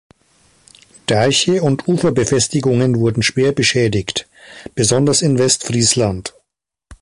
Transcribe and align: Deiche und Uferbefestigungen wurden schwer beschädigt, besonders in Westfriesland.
Deiche 1.05 1.61
und 1.61 1.87
Uferbefestigungen 1.87 2.95
wurden 2.97 3.21
schwer 3.21 3.51
beschädigt, 3.51 4.27
besonders 4.73 5.21
in 5.21 5.37
Westfriesland. 5.37 6.33